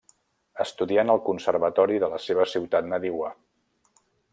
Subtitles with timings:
[0.63, 3.35] Estudià en el Conservatori de la seva ciutat nadiua.